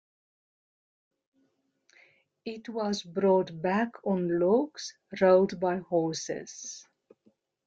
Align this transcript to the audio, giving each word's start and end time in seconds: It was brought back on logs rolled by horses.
It 2.43 2.69
was 2.69 3.03
brought 3.03 3.61
back 3.61 4.03
on 4.03 4.39
logs 4.39 4.95
rolled 5.21 5.59
by 5.59 5.77
horses. 5.77 6.87